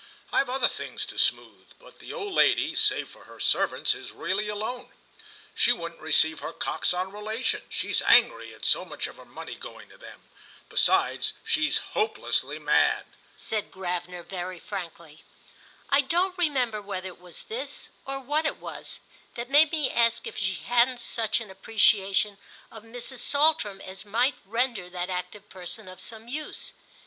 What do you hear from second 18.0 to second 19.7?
or what it was, that